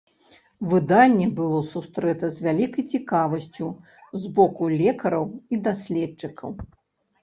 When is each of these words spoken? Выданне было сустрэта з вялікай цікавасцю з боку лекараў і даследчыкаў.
Выданне 0.69 1.27
было 1.39 1.59
сустрэта 1.75 2.25
з 2.39 2.49
вялікай 2.49 2.83
цікавасцю 2.97 3.71
з 4.27 4.35
боку 4.41 4.63
лекараў 4.81 5.25
і 5.53 5.65
даследчыкаў. 5.67 6.51